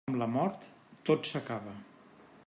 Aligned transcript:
Amb 0.09 0.15
la 0.19 0.27
mort 0.35 0.65
tot 1.09 1.29
s'acaba. 1.33 1.75